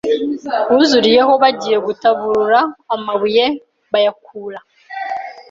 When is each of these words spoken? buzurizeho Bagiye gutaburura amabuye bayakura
buzurizeho 0.73 1.33
Bagiye 1.43 1.77
gutaburura 1.87 2.59
amabuye 2.95 3.45
bayakura 3.91 4.59